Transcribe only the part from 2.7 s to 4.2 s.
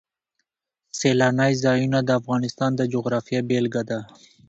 د جغرافیې بېلګه ده.